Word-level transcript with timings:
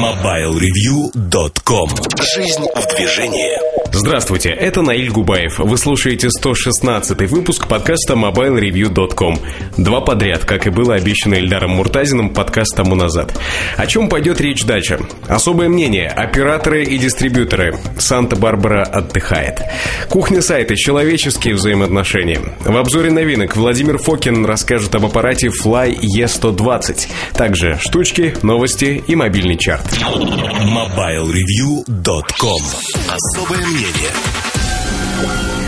MobileReview.com 0.00 1.90
Жизнь 2.34 2.64
в 2.74 2.96
движении 2.96 3.70
Здравствуйте, 3.92 4.50
это 4.50 4.82
Наиль 4.82 5.10
Губаев. 5.10 5.58
Вы 5.58 5.76
слушаете 5.76 6.28
116-й 6.28 7.26
выпуск 7.26 7.66
подкаста 7.66 8.14
MobileReview.com. 8.14 9.38
Два 9.76 10.00
подряд, 10.00 10.44
как 10.44 10.66
и 10.66 10.70
было 10.70 10.94
обещано 10.94 11.34
Эльдаром 11.34 11.72
Муртазиным 11.72 12.32
подкаст 12.32 12.76
тому 12.76 12.94
назад. 12.94 13.36
О 13.76 13.86
чем 13.86 14.08
пойдет 14.08 14.40
речь 14.40 14.64
дальше? 14.64 15.00
Особое 15.26 15.68
мнение. 15.68 16.08
Операторы 16.08 16.84
и 16.84 16.96
дистрибьюторы. 16.98 17.76
Санта-Барбара 17.98 18.84
отдыхает. 18.84 19.60
Кухня 20.08 20.40
сайта. 20.40 20.76
Человеческие 20.76 21.56
взаимоотношения. 21.56 22.40
В 22.60 22.76
обзоре 22.76 23.10
новинок 23.10 23.56
Владимир 23.56 23.98
Фокин 23.98 24.46
расскажет 24.46 24.94
об 24.94 25.04
аппарате 25.04 25.48
Fly 25.48 25.98
E120. 26.00 27.08
Также 27.34 27.76
штучки, 27.80 28.34
новости 28.42 29.02
и 29.06 29.16
мобильный 29.16 29.58
чарт. 29.58 29.89
MobileReview.com 29.90 32.62
Особое 33.08 33.66
мнение 33.66 34.10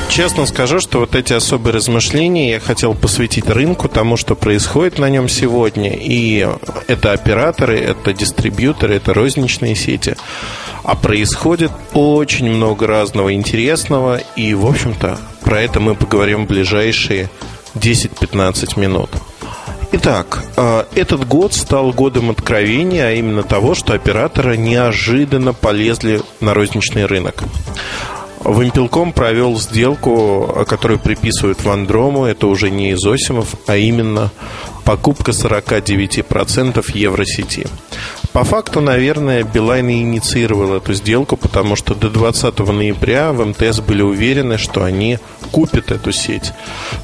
Честно 0.08 0.46
скажу, 0.46 0.80
что 0.80 1.00
вот 1.00 1.14
эти 1.14 1.32
особые 1.32 1.74
размышления 1.74 2.50
я 2.50 2.60
хотел 2.60 2.94
посвятить 2.94 3.48
рынку, 3.48 3.88
тому, 3.88 4.16
что 4.16 4.36
происходит 4.36 4.98
на 4.98 5.10
нем 5.10 5.28
сегодня. 5.28 5.94
И 5.94 6.46
это 6.86 7.12
операторы, 7.12 7.80
это 7.80 8.12
дистрибьюторы, 8.12 8.96
это 8.96 9.14
розничные 9.14 9.74
сети. 9.74 10.16
А 10.84 10.94
происходит 10.94 11.72
очень 11.92 12.50
много 12.50 12.86
разного 12.86 13.34
интересного. 13.34 14.20
И, 14.36 14.54
в 14.54 14.66
общем-то, 14.66 15.18
про 15.42 15.62
это 15.62 15.80
мы 15.80 15.94
поговорим 15.94 16.44
в 16.44 16.48
ближайшие 16.48 17.30
10-15 17.74 18.78
минут. 18.78 19.10
Итак, 19.94 20.42
э, 20.56 20.84
этот 20.94 21.28
год 21.28 21.52
стал 21.52 21.92
годом 21.92 22.30
откровения, 22.30 23.08
а 23.08 23.12
именно 23.12 23.42
того, 23.42 23.74
что 23.74 23.92
операторы 23.92 24.56
неожиданно 24.56 25.52
полезли 25.52 26.22
на 26.40 26.54
розничный 26.54 27.04
рынок. 27.04 27.44
Вимпелком 28.42 29.12
провел 29.12 29.58
сделку, 29.60 30.64
которую 30.66 30.98
приписывают 30.98 31.62
Вандрому. 31.62 32.24
Это 32.24 32.46
уже 32.46 32.70
не 32.70 32.92
Изосимов, 32.92 33.54
а 33.66 33.76
именно 33.76 34.32
покупка 34.84 35.32
49% 35.32 36.84
Евросети. 36.94 37.66
По 38.32 38.44
факту, 38.44 38.80
наверное, 38.80 39.44
Билайн 39.44 39.88
и 39.90 40.00
инициировал 40.00 40.74
эту 40.74 40.94
сделку, 40.94 41.36
потому 41.36 41.76
что 41.76 41.94
до 41.94 42.08
20 42.08 42.58
ноября 42.60 43.32
в 43.32 43.44
МТС 43.44 43.80
были 43.80 44.00
уверены, 44.00 44.56
что 44.56 44.84
они 44.84 45.18
купят 45.50 45.90
эту 45.90 46.12
сеть. 46.12 46.52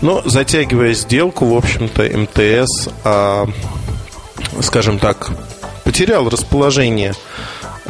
Но 0.01 0.23
затягивая 0.25 0.95
сделку, 0.95 1.45
в 1.45 1.57
общем-то, 1.57 2.03
МТС, 2.03 2.89
а, 3.05 3.47
скажем 4.63 4.99
так, 4.99 5.31
потерял 5.85 6.29
расположение 6.31 7.15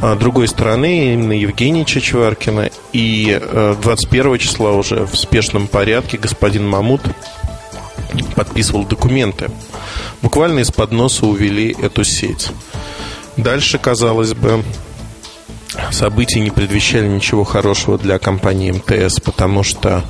а, 0.00 0.17
другой 0.17 0.48
стороны, 0.48 1.14
именно 1.14 1.33
Евгения 1.33 1.84
Чечваркина. 1.84 2.70
И 2.92 3.41
21 3.83 4.34
э, 4.34 4.39
числа 4.39 4.73
уже 4.73 5.06
в 5.06 5.17
спешном 5.17 5.69
порядке 5.69 6.19
господин 6.19 6.67
Мамут 6.67 7.02
подписывал 8.34 8.84
документы. 8.84 9.50
Буквально 10.23 10.61
из-под 10.61 10.92
носа 10.92 11.27
увели 11.27 11.77
эту 11.80 12.05
сеть. 12.05 12.50
Дальше, 13.39 13.78
казалось 13.78 14.34
бы, 14.34 14.64
события 15.92 16.41
не 16.41 16.50
предвещали 16.50 17.06
ничего 17.06 17.45
хорошего 17.45 17.97
для 17.97 18.19
компании 18.19 18.72
МТС, 18.72 19.20
потому 19.20 19.62
что 19.62 20.03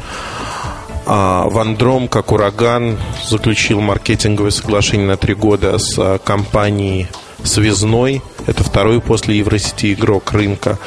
а, 1.04 1.46
Вандром, 1.50 2.08
как 2.08 2.32
ураган, 2.32 2.98
заключил 3.28 3.80
маркетинговое 3.80 4.50
соглашение 4.50 5.06
на 5.06 5.18
три 5.18 5.34
года 5.34 5.76
с 5.76 5.94
а, 5.98 6.16
компанией 6.18 7.08
связной. 7.44 8.22
Это 8.46 8.64
второй 8.64 9.02
после 9.02 9.36
Евросети 9.36 9.92
игрок 9.92 10.32
рынка. 10.32 10.78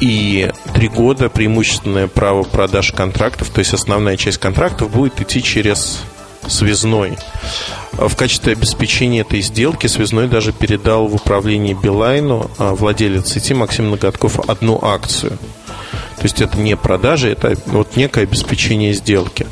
И 0.00 0.50
три 0.74 0.88
года 0.88 1.30
преимущественное 1.30 2.08
право 2.08 2.42
продаж 2.42 2.92
контрактов, 2.92 3.48
то 3.48 3.60
есть 3.60 3.72
основная 3.72 4.18
часть 4.18 4.38
контрактов 4.38 4.90
будет 4.90 5.18
идти 5.22 5.42
через 5.42 6.02
связной. 6.52 7.18
В 7.92 8.14
качестве 8.14 8.52
обеспечения 8.52 9.20
этой 9.20 9.40
сделки 9.40 9.86
связной 9.86 10.28
даже 10.28 10.52
передал 10.52 11.06
в 11.06 11.14
управление 11.14 11.74
Билайну 11.74 12.50
а, 12.58 12.74
владелец 12.74 13.32
сети 13.32 13.54
Максим 13.54 13.90
Ноготков 13.90 14.38
одну 14.48 14.78
акцию. 14.82 15.38
То 16.16 16.22
есть 16.22 16.40
это 16.40 16.58
не 16.58 16.76
продажа, 16.76 17.28
это 17.28 17.56
вот 17.66 17.96
некое 17.96 18.22
обеспечение 18.22 18.92
сделки. 18.92 19.46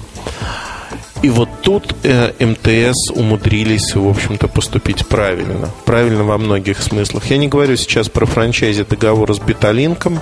И 1.22 1.28
вот 1.28 1.48
тут 1.62 1.94
э, 2.02 2.32
МТС 2.38 3.10
умудрились, 3.10 3.94
в 3.94 4.08
общем-то, 4.08 4.48
поступить 4.48 5.06
правильно. 5.06 5.68
Правильно 5.84 6.24
во 6.24 6.38
многих 6.38 6.80
смыслах. 6.80 7.26
Я 7.26 7.36
не 7.36 7.48
говорю 7.48 7.76
сейчас 7.76 8.08
про 8.08 8.24
франчайзи 8.24 8.84
договора 8.84 9.34
с 9.34 9.38
Биталинком, 9.38 10.18
а, 10.18 10.20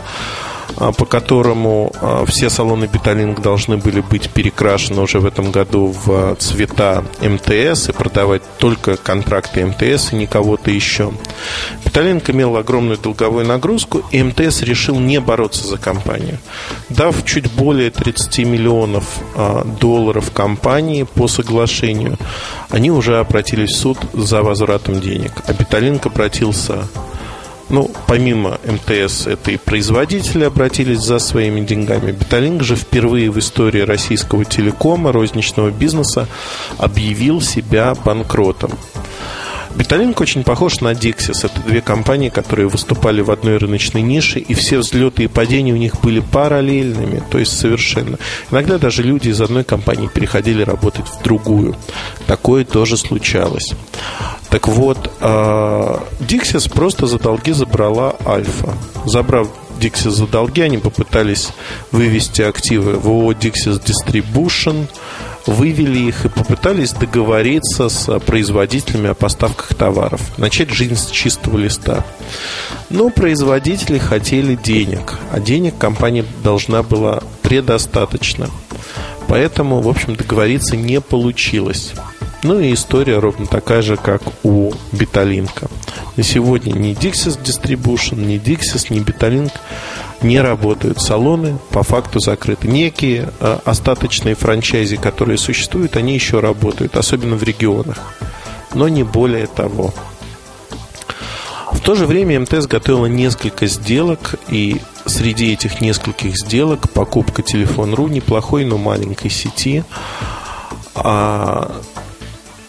по 0.77 1.05
которому 1.05 1.93
а, 2.01 2.25
все 2.27 2.51
салоны 2.51 2.87
Биталинг 2.87 3.41
должны 3.41 3.77
были 3.77 4.01
быть 4.01 4.31
перекрашены 4.31 5.01
уже 5.01 5.19
в 5.19 5.27
этом 5.27 5.51
году 5.51 5.87
в 5.87 6.37
цвета 6.37 7.05
МТС 7.21 7.89
и 7.89 7.93
продавать 7.93 8.43
только 8.59 8.97
контракты 8.97 9.65
МТС 9.65 10.13
и 10.13 10.17
не 10.17 10.27
кого-то 10.27 10.71
еще. 10.71 11.13
Биталинг 11.85 12.29
имел 12.31 12.57
огромную 12.57 12.99
долговую 12.99 13.47
нагрузку, 13.47 14.03
и 14.11 14.23
МТС 14.23 14.63
решил 14.63 14.99
не 14.99 15.21
бороться 15.21 15.67
за 15.67 15.79
компанию. 15.79 16.39
Дав 16.89 17.25
чуть 17.25 17.51
более 17.53 17.91
30 17.91 18.39
миллионов 18.41 19.05
а, 19.35 19.65
долларов 19.65 20.31
компании 20.33 21.03
по 21.03 21.29
соглашению, 21.29 22.19
они 22.71 22.91
уже 22.91 23.19
обратились 23.19 23.71
в 23.71 23.77
суд 23.77 23.99
за 24.13 24.43
возвратом 24.43 25.01
денег. 25.01 25.33
А 25.47 25.53
Биталинг 25.53 26.07
обратился 26.07 26.85
ну, 27.71 27.91
помимо 28.07 28.59
МТС, 28.65 29.27
это 29.27 29.51
и 29.51 29.57
производители 29.57 30.45
обратились 30.45 31.01
за 31.01 31.19
своими 31.19 31.61
деньгами. 31.61 32.13
Беталинг 32.13 32.63
же 32.63 32.77
впервые 32.77 33.31
в 33.31 33.39
истории 33.39 33.81
российского 33.81 34.45
телекома, 34.45 35.13
розничного 35.13 35.71
бизнеса 35.71 36.27
объявил 36.79 37.41
себя 37.41 37.95
банкротом. 38.05 38.73
Беталинг 39.79 40.21
очень 40.21 40.43
похож 40.43 40.81
на 40.81 40.91
Dixis. 40.91 41.47
Это 41.47 41.61
две 41.61 41.81
компании, 41.81 42.31
которые 42.31 42.67
выступали 42.67 43.21
в 43.21 43.31
одной 43.31 43.59
рыночной 43.59 44.03
нише, 44.03 44.41
и 44.41 44.53
все 44.53 44.79
взлеты 44.79 45.23
и 45.23 45.29
падения 45.29 45.73
у 45.73 45.77
них 45.77 46.01
были 46.01 46.19
параллельными, 46.19 47.23
то 47.31 47.39
есть 47.39 47.57
совершенно. 47.57 48.19
Иногда 48.51 48.79
даже 48.79 49.05
люди 49.05 49.29
из 49.29 49.41
одной 49.41 49.63
компании 49.63 50.11
переходили 50.13 50.63
работать 50.63 51.07
в 51.07 51.23
другую. 51.23 51.77
Такое 52.27 52.65
тоже 52.65 52.97
случалось. 52.97 53.73
Так 54.51 54.67
вот, 54.67 54.99
Dixis 55.21 56.67
а, 56.67 56.75
просто 56.75 57.07
за 57.07 57.21
долги 57.21 57.53
забрала 57.53 58.17
Альфа. 58.27 58.75
Забрав 59.07 59.47
Dixis 59.79 60.11
за 60.11 60.27
долги, 60.27 60.61
они 60.61 60.79
попытались 60.79 61.51
вывести 61.93 62.43
активы 62.43 62.95
в 62.95 63.07
ООО 63.07 63.33
Dixis 63.33 63.81
Distribution, 63.81 64.89
вывели 65.49 65.99
их 65.99 66.27
и 66.27 66.29
попытались 66.29 66.93
договориться 66.93 67.89
с 67.89 68.19
производителями 68.21 69.09
о 69.09 69.15
поставках 69.15 69.75
товаров, 69.75 70.21
начать 70.37 70.71
жизнь 70.71 70.97
с 70.97 71.11
чистого 71.11 71.57
листа. 71.57 72.05
Но 72.91 73.09
производители 73.11 73.99
хотели 73.99 74.55
денег, 74.55 75.19
а 75.33 75.41
денег 75.41 75.79
компания 75.79 76.25
должна 76.45 76.83
была 76.83 77.23
предостаточно. 77.43 78.49
Поэтому, 79.27 79.81
в 79.81 79.89
общем, 79.89 80.17
договориться 80.17 80.77
не 80.77 81.01
получилось. 81.01 81.93
Ну 82.43 82.61
и 82.61 82.73
история 82.73 83.19
ровно 83.19 83.47
такая 83.47 83.83
же, 83.83 83.97
как 83.97 84.23
у 84.45 84.73
Биталинка. 84.93 85.69
На 86.17 86.23
сегодня 86.23 86.73
ни 86.73 86.93
Dixis 86.93 87.41
Distribution, 87.43 88.25
ни 88.25 88.37
Dixis, 88.41 88.93
ни 88.93 89.01
Биталинк 89.01 89.53
не 90.23 90.41
работают. 90.41 91.01
Салоны 91.01 91.59
по 91.71 91.83
факту 91.83 92.21
закрыты. 92.21 92.69
Некие 92.69 93.31
э, 93.41 93.59
остаточные 93.65 94.37
франчайзи, 94.37 94.97
которые 94.97 95.37
существуют, 95.39 95.97
они 95.97 96.15
еще 96.15 96.39
работают, 96.39 96.97
особенно 96.97 97.37
в 97.37 97.43
регионах. 97.43 97.99
Но 98.73 98.89
не 98.89 99.03
более 99.03 99.49
того. 99.49 99.93
В 101.73 101.81
то 101.81 101.95
же 101.95 102.07
время 102.07 102.41
МТС 102.41 102.67
готовила 102.67 103.07
несколько 103.07 103.67
сделок, 103.67 104.37
и 104.49 104.81
среди 105.07 105.53
этих 105.53 105.81
нескольких 105.81 106.37
сделок 106.37 106.89
покупка 106.91 107.43
телефон.ру 107.43 108.09
неплохой, 108.09 108.65
но 108.65 108.79
маленькой 108.79 109.31
сети 109.31 109.85
а 111.01 111.71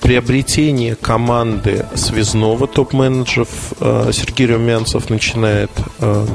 приобретение 0.01 0.95
команды 0.95 1.85
связного 1.95 2.67
топ-менеджеров 2.67 3.73
э, 3.79 4.11
Сергей 4.13 4.47
Румянцев 4.47 5.09
начинает 5.09 5.71
э, 5.99 6.25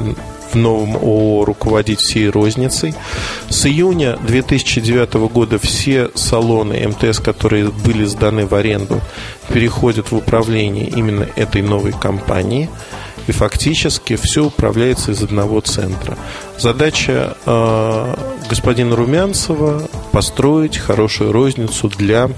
в 0.53 0.57
новом 0.57 0.97
ООО 0.97 1.45
руководить 1.45 2.01
всей 2.01 2.29
розницей. 2.29 2.95
С 3.49 3.67
июня 3.67 4.17
2009 4.27 5.15
года 5.33 5.59
все 5.59 6.11
салоны 6.15 6.87
МТС, 6.89 7.19
которые 7.19 7.71
были 7.71 8.05
сданы 8.05 8.47
в 8.47 8.55
аренду, 8.55 9.01
переходят 9.53 10.13
в 10.13 10.17
управление 10.17 10.87
именно 10.87 11.27
этой 11.37 11.63
новой 11.63 11.93
компании. 11.93 12.71
И 13.27 13.33
фактически 13.33 14.17
все 14.17 14.45
управляется 14.45 15.13
из 15.13 15.23
одного 15.23 15.61
центра. 15.61 16.19
Задача 16.59 17.37
э, 17.47 18.15
господина 18.51 18.95
Румянцева 18.95 19.83
построить 20.13 20.77
хорошую 20.77 21.33
розницу 21.33 21.89
для 21.89 22.31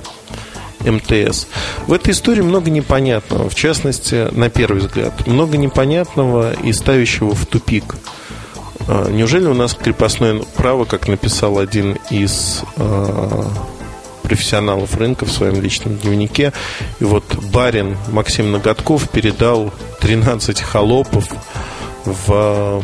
МТС. 0.87 1.47
В 1.87 1.93
этой 1.93 2.13
истории 2.13 2.43
много 2.43 2.71
непонятного. 2.71 3.49
В 3.49 3.55
частности, 3.55 4.29
на 4.33 4.51
первый 4.51 4.81
взгляд, 4.81 5.27
много 5.27 5.57
непонятного 5.57 6.53
и 6.55 6.73
ставящего 6.73 7.35
в 7.35 7.47
тупик. 7.47 7.97
А, 8.89 9.11
неужели 9.11 9.47
у 9.47 9.55
нас 9.55 9.75
крепостное 9.75 10.41
право, 10.57 10.85
как 10.85 11.09
написал 11.09 11.59
один 11.59 11.99
из 12.11 12.63
а, 12.77 13.51
профессионалов 14.27 14.97
рынка 14.97 15.25
в 15.25 15.31
своем 15.31 15.61
личном 15.61 15.97
дневнике. 15.97 16.53
И 16.99 17.05
вот 17.05 17.25
барин 17.53 17.97
Максим 18.09 18.51
Ноготков 18.51 19.09
передал 19.09 19.73
13 20.01 20.61
холопов 20.61 21.29
в 22.05 22.83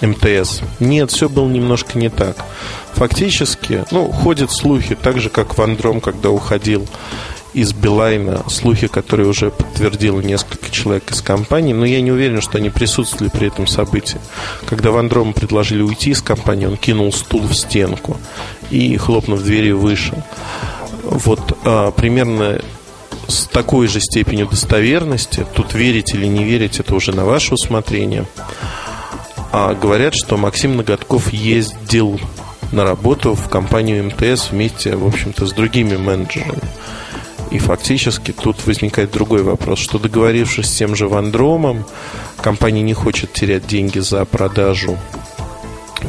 МТС. 0.00 0.60
Нет, 0.80 1.10
все 1.10 1.28
было 1.28 1.48
немножко 1.48 1.98
не 1.98 2.08
так. 2.08 2.36
Фактически, 2.94 3.84
ну, 3.90 4.10
ходят 4.10 4.50
слухи, 4.50 4.94
так 4.94 5.20
же, 5.20 5.30
как 5.30 5.58
Вандром, 5.58 6.00
когда 6.00 6.30
уходил 6.30 6.86
из 7.54 7.72
Билайна, 7.72 8.44
слухи, 8.48 8.86
которые 8.86 9.28
уже 9.28 9.50
подтвердило 9.50 10.20
несколько 10.20 10.70
человек 10.70 11.10
из 11.10 11.22
компании, 11.22 11.72
но 11.72 11.84
я 11.84 12.00
не 12.00 12.12
уверен, 12.12 12.40
что 12.40 12.58
они 12.58 12.70
присутствовали 12.70 13.30
при 13.30 13.48
этом 13.48 13.66
событии. 13.66 14.20
Когда 14.66 14.90
Вандрому 14.90 15.32
предложили 15.32 15.82
уйти 15.82 16.10
из 16.10 16.22
компании, 16.22 16.66
он 16.66 16.76
кинул 16.76 17.12
стул 17.12 17.42
в 17.42 17.54
стенку 17.54 18.16
и, 18.70 18.96
хлопнув 18.96 19.42
дверью, 19.42 19.78
вышел. 19.78 20.22
Вот 21.02 21.56
а, 21.64 21.90
примерно 21.90 22.60
с 23.28 23.46
такой 23.46 23.88
же 23.88 24.00
степенью 24.00 24.46
достоверности, 24.46 25.46
тут 25.54 25.74
верить 25.74 26.14
или 26.14 26.26
не 26.26 26.44
верить, 26.44 26.80
это 26.80 26.94
уже 26.94 27.12
на 27.12 27.24
ваше 27.24 27.54
усмотрение, 27.54 28.26
а 29.52 29.74
говорят, 29.74 30.14
что 30.14 30.36
Максим 30.36 30.76
Ноготков 30.76 31.32
ездил 31.32 32.20
на 32.72 32.84
работу 32.84 33.34
в 33.34 33.48
компанию 33.48 34.04
МТС 34.04 34.50
вместе, 34.50 34.96
в 34.96 35.06
общем-то, 35.06 35.46
с 35.46 35.52
другими 35.52 35.96
менеджерами. 35.96 36.62
И 37.50 37.58
фактически 37.58 38.32
тут 38.32 38.66
возникает 38.66 39.10
другой 39.10 39.42
вопрос, 39.42 39.78
что 39.78 39.98
договорившись 39.98 40.66
с 40.66 40.76
тем 40.76 40.94
же 40.94 41.08
Вандромом, 41.08 41.84
компания 42.42 42.82
не 42.82 42.92
хочет 42.92 43.32
терять 43.32 43.66
деньги 43.66 44.00
за 44.00 44.24
продажу 44.26 44.98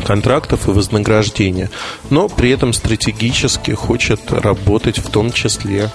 контрактов 0.05 0.67
и 0.67 0.71
вознаграждения, 0.71 1.69
но 2.09 2.27
при 2.27 2.51
этом 2.51 2.73
стратегически 2.73 3.71
хочет 3.71 4.31
работать 4.31 4.99
в 4.99 5.09
том 5.09 5.31
числе 5.31 5.89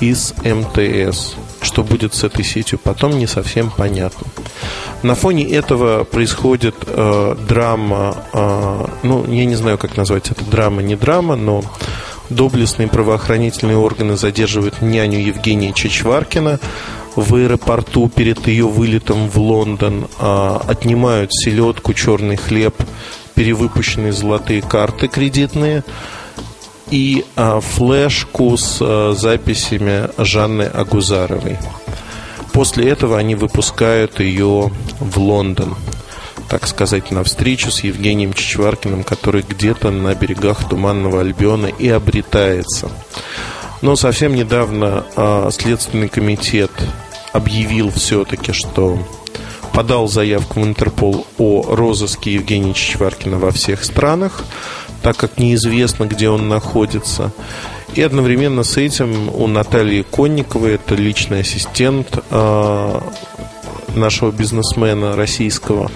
и 0.00 0.14
с 0.14 0.34
МТС. 0.42 1.34
Что 1.62 1.84
будет 1.84 2.14
с 2.14 2.24
этой 2.24 2.44
сетью 2.44 2.78
потом, 2.82 3.18
не 3.18 3.26
совсем 3.26 3.70
понятно. 3.70 4.26
На 5.02 5.14
фоне 5.14 5.48
этого 5.48 6.04
происходит 6.04 6.74
э, 6.86 7.36
драма, 7.48 8.16
э, 8.32 8.86
ну, 9.02 9.24
я 9.30 9.44
не 9.44 9.54
знаю, 9.54 9.78
как 9.78 9.96
назвать 9.96 10.30
это, 10.30 10.44
драма, 10.44 10.82
не 10.82 10.96
драма, 10.96 11.36
но 11.36 11.62
доблестные 12.30 12.88
правоохранительные 12.88 13.76
органы 13.76 14.16
задерживают 14.16 14.80
няню 14.80 15.20
Евгения 15.20 15.72
Чечваркина 15.72 16.60
в 17.16 17.34
аэропорту 17.34 18.08
перед 18.08 18.46
ее 18.46 18.66
вылетом 18.66 19.28
в 19.28 19.38
Лондон, 19.38 20.08
э, 20.18 20.58
отнимают 20.66 21.32
селедку, 21.32 21.94
черный 21.94 22.36
хлеб, 22.36 22.74
перевыпущенные 23.34 24.12
золотые 24.12 24.62
карты 24.62 25.08
кредитные 25.08 25.84
и 26.92 27.24
э, 27.36 27.60
флешку 27.60 28.54
с 28.58 28.76
э, 28.80 29.14
записями 29.16 30.10
Жанны 30.18 30.64
Агузаровой. 30.64 31.58
После 32.52 32.90
этого 32.90 33.16
они 33.16 33.34
выпускают 33.34 34.20
ее 34.20 34.70
в 35.00 35.18
Лондон, 35.18 35.74
так 36.50 36.66
сказать, 36.66 37.10
на 37.10 37.24
встречу 37.24 37.70
с 37.70 37.82
Евгением 37.82 38.34
Чичваркиным, 38.34 39.04
который 39.04 39.42
где-то 39.42 39.90
на 39.90 40.14
берегах 40.14 40.68
Туманного 40.68 41.22
Альбиона 41.22 41.68
и 41.68 41.88
обретается. 41.88 42.90
Но 43.80 43.96
совсем 43.96 44.34
недавно 44.34 45.06
э, 45.16 45.48
Следственный 45.50 46.10
комитет 46.10 46.70
объявил 47.32 47.90
все-таки, 47.90 48.52
что 48.52 48.98
подал 49.72 50.08
заявку 50.08 50.60
в 50.60 50.64
Интерпол 50.64 51.26
о 51.38 51.74
розыске 51.74 52.34
Евгения 52.34 52.74
Чичваркина 52.74 53.38
во 53.38 53.50
всех 53.50 53.82
странах, 53.82 54.44
так 55.02 55.16
как 55.16 55.38
неизвестно, 55.38 56.04
где 56.04 56.28
он 56.28 56.48
находится. 56.48 57.32
И 57.94 58.00
одновременно 58.00 58.62
с 58.62 58.76
этим 58.76 59.28
у 59.34 59.46
Натальи 59.46 60.02
Конниковой, 60.02 60.74
это 60.74 60.94
личный 60.94 61.40
ассистент 61.40 62.18
э, 62.30 63.00
нашего 63.94 64.30
бизнесмена 64.30 65.14
российского, 65.14 65.90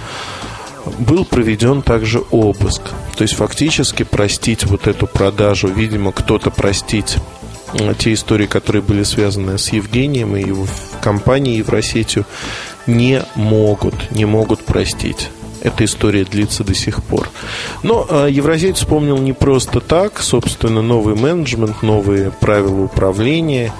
был 0.98 1.24
проведен 1.24 1.82
также 1.82 2.22
обыск. 2.30 2.82
То 3.16 3.22
есть 3.22 3.34
фактически 3.34 4.02
простить 4.02 4.64
вот 4.64 4.86
эту 4.86 5.06
продажу, 5.06 5.68
видимо, 5.68 6.12
кто-то 6.12 6.50
простить 6.50 7.16
э, 7.72 7.94
те 7.98 8.12
истории, 8.12 8.46
которые 8.46 8.82
были 8.82 9.02
связаны 9.02 9.56
с 9.56 9.70
Евгением 9.70 10.36
и 10.36 10.46
его 10.46 10.66
компанией 11.00 11.58
Евросетью, 11.58 12.26
не 12.86 13.22
могут, 13.36 14.10
не 14.10 14.26
могут 14.26 14.64
простить 14.64 15.30
эта 15.66 15.84
история 15.84 16.24
длится 16.24 16.62
до 16.62 16.74
сих 16.74 17.02
пор. 17.02 17.28
Но 17.82 18.06
э, 18.08 18.28
Евразиец 18.30 18.76
вспомнил 18.76 19.18
не 19.18 19.32
просто 19.32 19.80
так, 19.80 20.20
собственно, 20.20 20.80
новый 20.80 21.16
менеджмент, 21.16 21.82
новые 21.82 22.30
правила 22.30 22.82
управления. 22.82 23.72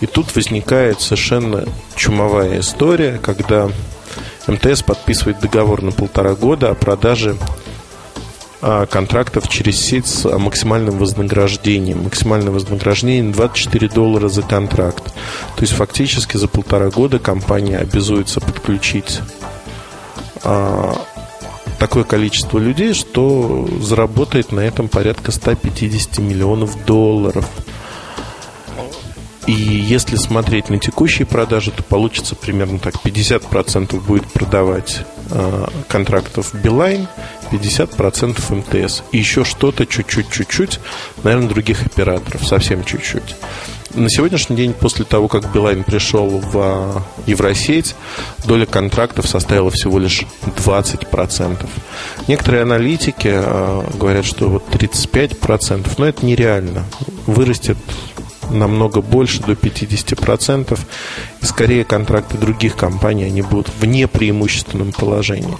И 0.00 0.06
тут 0.06 0.34
возникает 0.34 1.00
совершенно 1.00 1.64
чумовая 1.96 2.60
история, 2.60 3.18
когда 3.22 3.70
МТС 4.46 4.82
подписывает 4.82 5.40
договор 5.40 5.82
на 5.82 5.92
полтора 5.92 6.34
года 6.34 6.70
о 6.70 6.74
продаже 6.74 7.36
а, 8.60 8.84
контрактов 8.84 9.48
через 9.48 9.80
сеть 9.80 10.06
с 10.06 10.28
максимальным 10.38 10.98
вознаграждением. 10.98 12.04
Максимальное 12.04 12.52
вознаграждение 12.52 13.32
24 13.32 13.88
доллара 13.88 14.28
за 14.28 14.42
контракт. 14.42 15.04
То 15.56 15.62
есть 15.62 15.72
фактически 15.72 16.36
за 16.36 16.48
полтора 16.48 16.90
года 16.90 17.18
компания 17.18 17.78
обязуется 17.78 18.40
подключить 18.40 19.20
а, 20.42 20.96
такое 21.80 22.04
количество 22.04 22.58
людей, 22.58 22.92
что 22.92 23.66
заработает 23.80 24.52
на 24.52 24.60
этом 24.60 24.86
порядка 24.88 25.32
150 25.32 26.18
миллионов 26.18 26.84
долларов. 26.84 27.48
И 29.46 29.52
если 29.52 30.16
смотреть 30.16 30.68
на 30.68 30.78
текущие 30.78 31.26
продажи, 31.26 31.70
то 31.72 31.82
получится 31.82 32.36
примерно 32.36 32.78
так. 32.78 32.96
50% 33.02 33.98
будет 34.00 34.26
продавать 34.26 35.04
э, 35.30 35.66
контрактов 35.88 36.54
Билайн, 36.54 37.08
50% 37.50 38.54
МТС. 38.54 39.02
И 39.10 39.18
еще 39.18 39.44
что-то 39.44 39.86
чуть-чуть, 39.86 40.30
чуть-чуть, 40.30 40.78
наверное, 41.24 41.48
других 41.48 41.84
операторов. 41.86 42.46
Совсем 42.46 42.84
чуть-чуть. 42.84 43.34
На 43.94 44.08
сегодняшний 44.08 44.54
день, 44.54 44.72
после 44.72 45.04
того, 45.04 45.26
как 45.26 45.52
Билайн 45.52 45.82
пришел 45.82 46.28
в 46.28 46.52
а, 46.56 47.02
Евросеть, 47.26 47.96
доля 48.44 48.64
контрактов 48.64 49.26
составила 49.26 49.70
всего 49.70 49.98
лишь 49.98 50.22
20%. 50.44 51.66
Некоторые 52.28 52.62
аналитики 52.62 53.30
а, 53.32 53.84
говорят, 53.94 54.24
что 54.24 54.48
вот 54.48 54.68
35%, 54.68 55.90
но 55.98 56.06
это 56.06 56.24
нереально. 56.24 56.84
Вырастет 57.26 57.76
намного 58.50 59.00
больше, 59.00 59.42
до 59.42 59.52
50%. 59.52 60.78
И 61.42 61.44
скорее 61.44 61.84
контракты 61.84 62.38
других 62.38 62.76
компаний, 62.76 63.24
они 63.24 63.42
будут 63.42 63.68
в 63.68 63.84
непреимущественном 63.84 64.92
положении. 64.92 65.56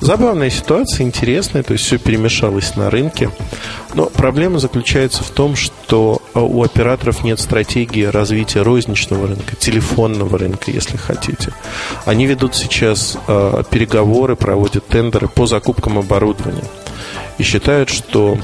Забавная 0.00 0.50
ситуация, 0.50 1.04
интересная, 1.04 1.62
то 1.62 1.74
есть 1.74 1.84
все 1.84 1.98
перемешалось 1.98 2.76
на 2.76 2.90
рынке. 2.90 3.30
Но 3.94 4.06
проблема 4.06 4.58
заключается 4.58 5.22
в 5.22 5.30
том, 5.30 5.54
что 5.54 6.22
а, 6.34 6.40
у 6.40 6.62
операторов 6.62 7.22
нет 7.22 7.38
стратегии 7.38 8.04
развития 8.04 8.62
розничного 8.62 9.28
рынка, 9.28 9.54
телефонного 9.54 10.38
рынка, 10.38 10.70
если 10.70 10.96
хотите. 10.96 11.52
Они 12.04 12.26
ведут 12.26 12.54
сейчас 12.56 13.18
э, 13.28 13.62
переговоры, 13.70 14.34
проводят 14.34 14.86
тендеры 14.86 15.28
по 15.28 15.46
закупкам 15.46 15.98
оборудования 15.98 16.64
и 17.38 17.42
считают, 17.42 17.90
что 17.90 18.38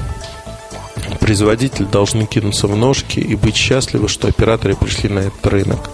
производители 1.19 1.85
должны 1.85 2.25
кинуться 2.25 2.67
в 2.67 2.75
ножки 2.75 3.19
и 3.19 3.35
быть 3.35 3.55
счастливы, 3.55 4.07
что 4.07 4.27
операторы 4.27 4.75
пришли 4.75 5.09
на 5.09 5.19
этот 5.19 5.45
рынок. 5.47 5.89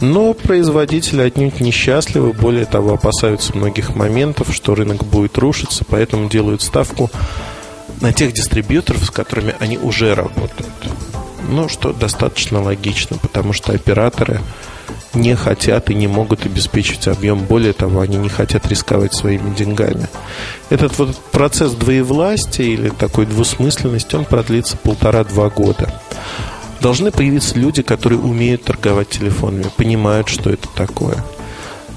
Но 0.00 0.32
производители 0.32 1.20
отнюдь 1.20 1.60
несчастливы, 1.60 2.32
более 2.32 2.64
того, 2.64 2.94
опасаются 2.94 3.54
многих 3.56 3.94
моментов, 3.94 4.54
что 4.54 4.74
рынок 4.74 5.04
будет 5.04 5.36
рушиться, 5.36 5.84
поэтому 5.86 6.28
делают 6.28 6.62
ставку 6.62 7.10
на 8.00 8.12
тех 8.12 8.32
дистрибьюторов, 8.32 9.04
с 9.04 9.10
которыми 9.10 9.54
они 9.60 9.76
уже 9.76 10.14
работают. 10.14 10.70
Ну, 11.48 11.68
что 11.68 11.92
достаточно 11.92 12.62
логично, 12.62 13.18
потому 13.18 13.52
что 13.52 13.72
операторы 13.72 14.40
не 15.14 15.34
хотят 15.34 15.90
и 15.90 15.94
не 15.94 16.06
могут 16.06 16.46
обеспечить 16.46 17.08
объем. 17.08 17.40
Более 17.40 17.72
того, 17.72 18.00
они 18.00 18.16
не 18.16 18.28
хотят 18.28 18.66
рисковать 18.68 19.14
своими 19.14 19.54
деньгами. 19.54 20.08
Этот 20.68 20.98
вот 20.98 21.16
процесс 21.32 21.72
двоевластия 21.72 22.66
или 22.66 22.90
такой 22.90 23.26
двусмысленности, 23.26 24.14
он 24.14 24.24
продлится 24.24 24.76
полтора-два 24.76 25.50
года 25.50 25.92
должны 26.80 27.10
появиться 27.10 27.58
люди, 27.58 27.82
которые 27.82 28.20
умеют 28.20 28.64
торговать 28.64 29.10
телефонами, 29.10 29.66
понимают, 29.76 30.28
что 30.28 30.50
это 30.50 30.68
такое. 30.74 31.22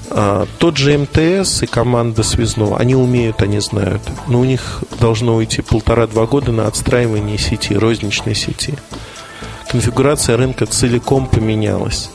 А, 0.09 0.45
тот 0.59 0.77
же 0.77 0.97
МТС 0.97 1.63
и 1.63 1.65
команда 1.65 2.23
Связного, 2.23 2.77
они 2.77 2.95
умеют, 2.95 3.41
они 3.41 3.59
знают, 3.59 4.01
но 4.27 4.39
у 4.39 4.43
них 4.43 4.83
должно 4.99 5.35
уйти 5.35 5.61
полтора-два 5.61 6.25
года 6.25 6.51
на 6.51 6.67
отстраивание 6.67 7.37
сети, 7.37 7.73
розничной 7.73 8.35
сети. 8.35 8.75
конфигурация 9.71 10.37
рынка 10.37 10.67
целиком 10.67 11.25
поменялась. 11.25 12.11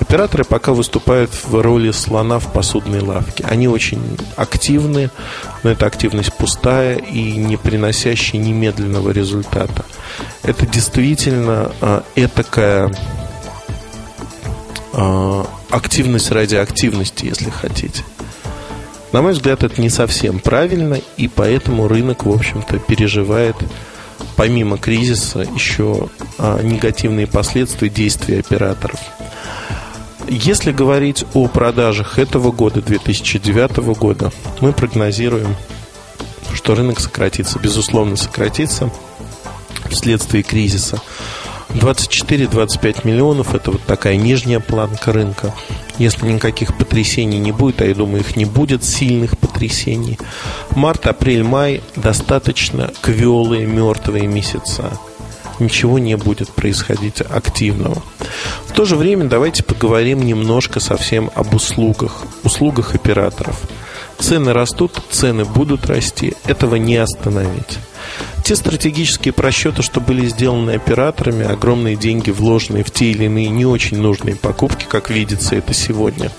Операторы 0.00 0.44
пока 0.44 0.72
выступают 0.72 1.30
в 1.30 1.60
роли 1.60 1.90
слона 1.92 2.38
в 2.38 2.52
посудной 2.52 3.00
лавке. 3.00 3.44
Они 3.44 3.68
очень 3.68 4.18
активны, 4.34 5.10
но 5.62 5.70
эта 5.70 5.86
активность 5.86 6.32
пустая 6.32 6.96
и 6.96 7.36
не 7.36 7.56
приносящая 7.56 8.40
немедленного 8.40 9.10
результата. 9.10 9.84
Это 10.42 10.66
действительно 10.66 11.70
э, 11.80 12.00
этакая 12.16 12.92
э, 14.94 15.44
активность 15.70 16.30
ради 16.32 16.56
активности, 16.56 17.26
если 17.26 17.50
хотите. 17.50 18.02
На 19.12 19.22
мой 19.22 19.32
взгляд, 19.32 19.62
это 19.62 19.80
не 19.80 19.90
совсем 19.90 20.38
правильно, 20.38 20.98
и 21.16 21.28
поэтому 21.28 21.88
рынок, 21.88 22.24
в 22.24 22.30
общем-то, 22.30 22.78
переживает 22.78 23.56
помимо 24.36 24.78
кризиса 24.78 25.40
еще 25.40 26.08
а, 26.38 26.62
негативные 26.62 27.26
последствия 27.26 27.88
действий 27.88 28.38
операторов. 28.38 28.98
Если 30.32 30.70
говорить 30.70 31.24
о 31.34 31.48
продажах 31.48 32.20
этого 32.20 32.52
года, 32.52 32.80
2009 32.80 33.78
года, 33.98 34.30
мы 34.60 34.72
прогнозируем, 34.72 35.56
что 36.54 36.76
рынок 36.76 37.00
сократится, 37.00 37.58
безусловно 37.58 38.14
сократится 38.14 38.92
вследствие 39.90 40.44
кризиса. 40.44 41.00
24-25 41.70 43.08
миллионов– 43.08 43.54
это 43.56 43.72
вот 43.72 43.82
такая 43.82 44.14
нижняя 44.14 44.60
планка 44.60 45.12
рынка. 45.12 45.52
Если 45.98 46.28
никаких 46.28 46.78
потрясений 46.78 47.40
не 47.40 47.50
будет, 47.50 47.82
а 47.82 47.86
я 47.86 47.94
думаю, 47.96 48.20
их 48.20 48.36
не 48.36 48.44
будет, 48.44 48.84
сильных 48.84 49.36
потрясений. 49.36 50.16
Март, 50.76 51.08
апрель, 51.08 51.42
май– 51.42 51.82
достаточно 51.96 52.92
квелые, 53.02 53.66
мертвые 53.66 54.28
месяца. 54.28 54.92
Ничего 55.60 55.98
не 55.98 56.16
будет 56.16 56.48
происходить 56.50 57.20
активного. 57.20 58.02
В 58.66 58.72
то 58.72 58.84
же 58.84 58.96
время 58.96 59.26
давайте 59.26 59.62
поговорим 59.62 60.24
немножко 60.24 60.80
совсем 60.80 61.30
об 61.34 61.54
услугах, 61.54 62.22
услугах 62.42 62.94
операторов. 62.94 63.60
Цены 64.18 64.52
растут, 64.52 65.00
цены 65.10 65.44
будут 65.44 65.86
расти, 65.86 66.34
этого 66.44 66.76
не 66.76 66.96
остановить. 66.96 67.78
Те 68.44 68.56
стратегические 68.56 69.32
просчеты, 69.32 69.82
что 69.82 70.00
были 70.00 70.26
сделаны 70.28 70.72
операторами, 70.72 71.44
огромные 71.44 71.96
деньги, 71.96 72.30
вложенные 72.30 72.82
в 72.82 72.90
те 72.90 73.10
или 73.10 73.24
иные 73.24 73.48
не 73.48 73.64
очень 73.64 73.98
нужные 73.98 74.36
покупки, 74.36 74.86
как 74.88 75.10
видится 75.10 75.56
это 75.56 75.72
сегодня, 75.74 76.32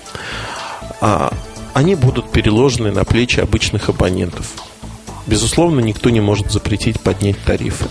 а, 1.00 1.32
они 1.74 1.94
будут 1.94 2.30
переложены 2.30 2.92
на 2.92 3.04
плечи 3.04 3.40
обычных 3.40 3.88
абонентов. 3.88 4.50
Безусловно, 5.26 5.80
никто 5.80 6.10
не 6.10 6.20
может 6.20 6.50
запретить 6.50 7.00
поднять 7.00 7.42
тарифы. 7.44 7.86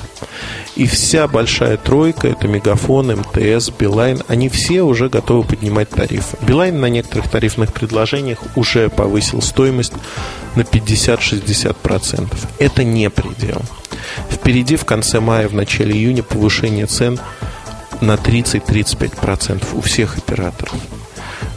И 0.75 0.85
вся 0.87 1.27
большая 1.27 1.77
тройка, 1.77 2.29
это 2.29 2.47
Мегафон, 2.47 3.11
МТС, 3.11 3.69
Билайн, 3.77 4.21
они 4.27 4.49
все 4.49 4.81
уже 4.83 5.09
готовы 5.09 5.43
поднимать 5.43 5.89
тарифы. 5.89 6.37
Билайн 6.41 6.79
на 6.79 6.87
некоторых 6.87 7.29
тарифных 7.29 7.73
предложениях 7.73 8.39
уже 8.55 8.89
повысил 8.89 9.41
стоимость 9.41 9.93
на 10.55 10.61
50-60%. 10.61 12.33
Это 12.59 12.83
не 12.83 13.09
предел. 13.09 13.61
Впереди 14.29 14.75
в 14.75 14.85
конце 14.85 15.19
мая, 15.19 15.47
в 15.47 15.53
начале 15.53 15.93
июня 15.93 16.23
повышение 16.23 16.85
цен 16.85 17.19
на 17.99 18.15
30-35% 18.15 19.63
у 19.73 19.81
всех 19.81 20.17
операторов. 20.17 20.73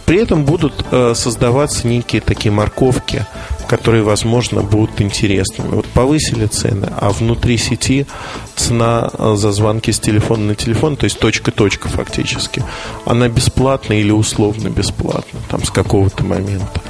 При 0.05 0.19
этом 0.19 0.45
будут 0.45 0.85
э, 0.91 1.15
создаваться 1.15 1.87
некие 1.87 2.21
такие 2.21 2.53
морковки, 2.53 3.25
которые, 3.77 4.05
возможно, 4.05 4.63
будут 4.63 5.01
интересными. 5.01 5.75
Вот 5.75 5.87
повысили 5.87 6.47
цены, 6.47 6.93
а 6.97 7.11
внутри 7.11 7.59
сети 7.59 8.07
цена 8.55 9.11
э, 9.13 9.35
за 9.37 9.51
звонки 9.51 9.91
с 9.91 9.99
телефона 9.99 10.45
на 10.45 10.55
телефон, 10.55 10.95
то 10.97 11.07
есть 11.07 11.19
точка-точка 11.19 11.89
фактически, 11.89 12.63
она 13.05 13.29
бесплатна 13.29 13.95
или 13.95 14.13
условно 14.13 14.69
бесплатна, 14.69 15.41
там 15.51 15.65
с 15.65 15.71
какого-то 15.71 16.23
момента. 16.23 16.81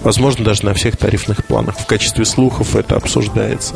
Возможно, 0.00 0.46
даже 0.46 0.64
на 0.64 0.72
всех 0.72 0.96
тарифных 0.96 1.44
планах. 1.44 1.78
В 1.78 1.84
качестве 1.84 2.24
слухов 2.24 2.74
это 2.74 2.96
обсуждается. 2.96 3.74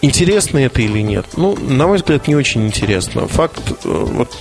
Интересно 0.00 0.60
это 0.60 0.80
или 0.80 1.00
нет? 1.00 1.26
Ну, 1.36 1.58
на 1.60 1.86
мой 1.88 1.98
взгляд, 1.98 2.26
не 2.26 2.36
очень 2.36 2.66
интересно. 2.66 3.28
Факт, 3.28 3.60
э, 3.84 4.06
вот 4.14 4.34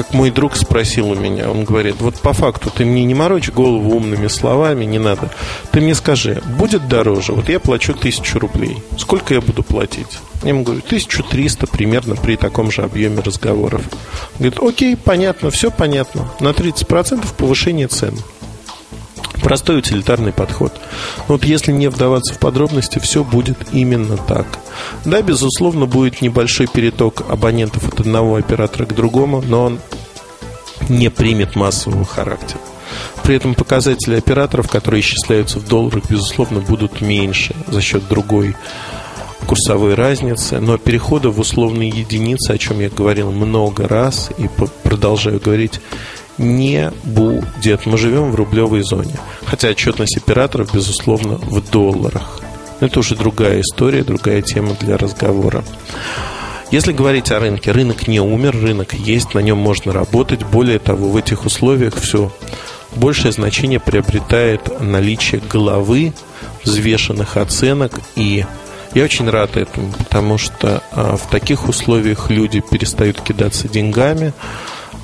как 0.00 0.14
мой 0.14 0.30
друг 0.30 0.56
спросил 0.56 1.10
у 1.10 1.14
меня, 1.14 1.50
он 1.50 1.64
говорит, 1.64 1.96
вот 2.00 2.14
по 2.14 2.32
факту 2.32 2.70
ты 2.70 2.86
мне 2.86 3.04
не 3.04 3.12
морочь 3.12 3.50
голову 3.50 3.96
умными 3.96 4.28
словами, 4.28 4.86
не 4.86 4.98
надо. 4.98 5.30
Ты 5.72 5.82
мне 5.82 5.94
скажи, 5.94 6.42
будет 6.58 6.88
дороже? 6.88 7.32
Вот 7.32 7.50
я 7.50 7.60
плачу 7.60 7.92
тысячу 7.92 8.38
рублей. 8.38 8.78
Сколько 8.96 9.34
я 9.34 9.42
буду 9.42 9.62
платить? 9.62 10.18
Я 10.42 10.50
ему 10.50 10.62
говорю, 10.62 10.80
1300 10.86 11.66
примерно 11.66 12.16
при 12.16 12.36
таком 12.36 12.70
же 12.70 12.80
объеме 12.80 13.20
разговоров. 13.20 13.82
Говорит, 14.38 14.58
окей, 14.58 14.96
понятно, 14.96 15.50
все 15.50 15.70
понятно. 15.70 16.32
На 16.40 16.48
30% 16.52 17.34
повышение 17.36 17.88
цен. 17.88 18.14
Простой 19.42 19.78
утилитарный 19.78 20.32
подход. 20.32 20.72
Но 21.28 21.34
вот 21.34 21.44
если 21.44 21.72
не 21.72 21.88
вдаваться 21.88 22.34
в 22.34 22.38
подробности, 22.38 22.98
все 22.98 23.24
будет 23.24 23.56
именно 23.72 24.16
так. 24.16 24.46
Да, 25.04 25.22
безусловно, 25.22 25.86
будет 25.86 26.20
небольшой 26.20 26.66
переток 26.66 27.24
абонентов 27.28 27.88
от 27.88 28.00
одного 28.00 28.36
оператора 28.36 28.86
к 28.86 28.94
другому, 28.94 29.42
но 29.46 29.64
он 29.64 29.80
не 30.88 31.10
примет 31.10 31.56
массового 31.56 32.04
характера. 32.04 32.60
При 33.22 33.36
этом 33.36 33.54
показатели 33.54 34.16
операторов, 34.16 34.68
которые 34.68 35.00
исчисляются 35.00 35.58
в 35.58 35.66
долларах, 35.66 36.04
безусловно, 36.08 36.60
будут 36.60 37.00
меньше 37.00 37.54
за 37.68 37.80
счет 37.80 38.08
другой 38.08 38.56
курсовой 39.46 39.94
разницы, 39.94 40.60
но 40.60 40.78
перехода 40.78 41.30
в 41.30 41.40
условные 41.40 41.88
единицы, 41.88 42.52
о 42.52 42.58
чем 42.58 42.80
я 42.80 42.88
говорил 42.88 43.30
много 43.32 43.88
раз 43.88 44.30
и 44.38 44.48
продолжаю 44.82 45.40
говорить, 45.40 45.80
не 46.40 46.90
будет. 47.04 47.86
Мы 47.86 47.98
живем 47.98 48.30
в 48.30 48.34
рублевой 48.34 48.82
зоне. 48.82 49.14
Хотя 49.44 49.68
отчетность 49.68 50.16
операторов, 50.16 50.74
безусловно, 50.74 51.36
в 51.36 51.70
долларах. 51.70 52.40
Но 52.80 52.86
это 52.86 53.00
уже 53.00 53.14
другая 53.14 53.60
история, 53.60 54.02
другая 54.02 54.42
тема 54.42 54.74
для 54.80 54.96
разговора. 54.96 55.62
Если 56.70 56.92
говорить 56.92 57.30
о 57.30 57.40
рынке, 57.40 57.72
рынок 57.72 58.08
не 58.08 58.20
умер, 58.20 58.56
рынок 58.60 58.94
есть, 58.94 59.34
на 59.34 59.40
нем 59.40 59.58
можно 59.58 59.92
работать. 59.92 60.44
Более 60.44 60.78
того, 60.78 61.10
в 61.10 61.16
этих 61.16 61.44
условиях 61.44 61.96
все 61.96 62.32
большее 62.96 63.32
значение 63.32 63.80
приобретает 63.80 64.80
наличие 64.80 65.40
головы, 65.40 66.12
взвешенных 66.64 67.36
оценок 67.36 68.00
и 68.16 68.44
я 68.92 69.04
очень 69.04 69.30
рад 69.30 69.56
этому, 69.56 69.92
потому 69.92 70.36
что 70.36 70.82
а, 70.90 71.16
в 71.16 71.30
таких 71.30 71.68
условиях 71.68 72.28
люди 72.28 72.60
перестают 72.60 73.20
кидаться 73.20 73.68
деньгами, 73.68 74.32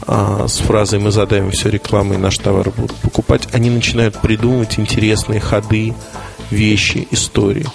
а, 0.07 0.47
с 0.49 0.59
фразой 0.59 0.99
«мы 0.99 1.11
задаем 1.11 1.51
все 1.51 1.69
рекламой, 1.69 2.19
наш 2.19 2.39
товар 2.39 2.71
будут 2.71 2.97
покупать», 2.97 3.49
они 3.53 3.71
начинают 3.71 4.21
придумывать 4.21 4.79
интересные 4.79 5.41
ходы, 5.41 5.95
вещи, 6.51 7.07
истории. 7.11 7.67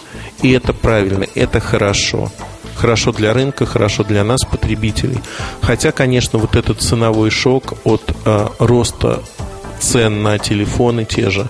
И 0.42 0.52
это 0.52 0.74
правильно, 0.74 1.26
это 1.36 1.60
хорошо. 1.60 2.32
Хорошо 2.76 3.12
для 3.12 3.34
рынка, 3.34 3.66
хорошо 3.66 4.04
для 4.04 4.24
нас, 4.24 4.42
потребителей. 4.44 5.20
Хотя, 5.62 5.92
конечно, 5.92 6.40
вот 6.40 6.56
этот 6.56 6.82
ценовой 6.82 7.30
шок 7.30 7.74
от 7.84 8.02
э, 8.26 8.48
роста 8.60 9.22
цен 9.80 10.24
на 10.24 10.40
телефоны 10.40 11.06
те 11.06 11.30
же, 11.30 11.50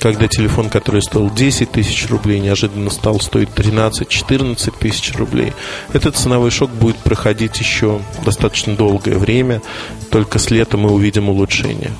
когда 0.00 0.28
телефон, 0.28 0.68
который 0.68 1.00
стоил 1.02 1.30
10 1.30 1.70
тысяч 1.70 2.08
рублей, 2.08 2.40
неожиданно 2.40 2.90
стал 2.90 3.20
стоить 3.20 3.50
13-14 3.50 4.74
тысяч 4.78 5.14
рублей. 5.14 5.52
Этот 5.92 6.16
ценовой 6.16 6.50
шок 6.50 6.70
будет 6.70 6.96
проходить 6.96 7.58
еще 7.58 8.00
достаточно 8.24 8.74
долгое 8.74 9.16
время, 9.16 9.62
только 10.10 10.38
с 10.38 10.50
лета 10.50 10.76
мы 10.76 10.92
увидим 10.92 11.28
улучшение. 11.28 11.92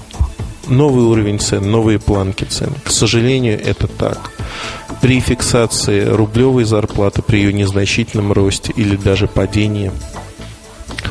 Новый 0.67 1.05
уровень 1.05 1.39
цен, 1.39 1.71
новые 1.71 2.01
планки 2.01 2.45
цен. 2.45 2.73
К 2.85 2.91
сожалению, 2.91 3.61
это 3.65 3.87
так. 3.87 4.33
При 5.01 5.21
фиксации 5.21 6.05
рублевой 6.05 6.65
зарплаты, 6.65 7.23
при 7.23 7.39
ее 7.39 7.53
незначительном 7.53 8.33
росте 8.33 8.73
или 8.75 8.97
даже 8.97 9.29
падении, 9.29 9.93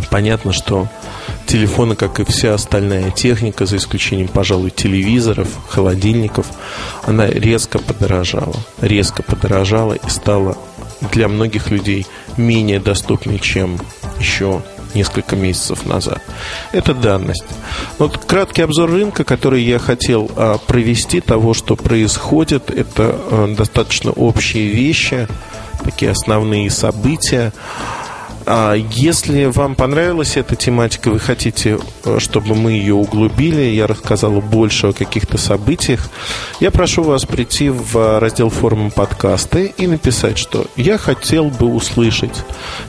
понятно, 0.10 0.52
что 0.52 0.90
телефоны, 1.46 1.96
как 1.96 2.20
и 2.20 2.26
вся 2.26 2.54
остальная 2.54 3.12
техника, 3.12 3.66
за 3.66 3.78
исключением, 3.78 4.28
пожалуй, 4.28 4.72
телевизоров, 4.72 5.48
холодильников, 5.70 6.48
она 7.04 7.28
резко 7.28 7.80
подорожала. 7.80 8.56
Резко 8.82 9.24
подорожала 9.24 9.94
и 9.94 10.10
стала 10.10 10.58
для 11.12 11.28
многих 11.28 11.72
людей 11.72 12.06
менее 12.38 12.80
доступной, 12.80 13.40
чем 13.40 13.80
еще 14.20 14.62
несколько 14.96 15.36
месяцев 15.36 15.86
назад. 15.86 16.22
Это 16.72 16.94
данность. 16.94 17.44
Вот 18.00 18.18
краткий 18.18 18.62
обзор 18.62 18.90
рынка, 18.90 19.24
который 19.24 19.62
я 19.62 19.78
хотел 19.78 20.32
а, 20.36 20.58
провести, 20.58 21.20
того, 21.22 21.54
что 21.54 21.76
происходит, 21.76 22.72
это 22.72 23.16
а, 23.30 23.54
достаточно 23.56 24.12
общие 24.12 24.70
вещи, 24.70 25.28
такие 25.84 26.12
основные 26.12 26.72
события. 26.72 27.54
А 28.48 28.76
если 28.76 29.46
вам 29.46 29.76
понравилась 29.76 30.38
эта 30.38 30.56
тематика, 30.56 31.10
вы 31.10 31.20
хотите, 31.20 31.80
э, 32.04 32.20
чтобы 32.20 32.54
мы 32.54 32.74
ее 32.74 32.94
углубили, 32.94 33.62
я 33.62 33.88
рассказал 33.88 34.40
больше 34.40 34.88
о 34.88 34.94
каких-то 34.94 35.38
событиях, 35.40 36.10
я 36.60 36.70
прошу 36.70 37.02
вас 37.02 37.26
прийти 37.26 37.70
в 37.70 37.98
э, 37.98 38.20
раздел 38.20 38.52
форума 38.52 38.92
подкасты 38.92 39.74
и 39.78 39.88
написать, 39.88 40.38
что 40.38 40.68
я 40.76 41.00
хотел 41.00 41.46
бы 41.46 41.74
услышать 41.74 42.44